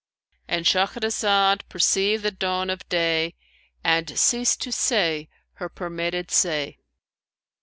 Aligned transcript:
'"—And 0.47 0.65
Shahrazad 0.65 1.61
perceived 1.69 2.23
the 2.23 2.31
dawn 2.31 2.71
of 2.71 2.89
day 2.89 3.35
and 3.83 4.17
ceased 4.17 4.59
to 4.63 4.71
say 4.71 5.29
her 5.53 5.69
permitted 5.69 6.31
say. 6.31 6.79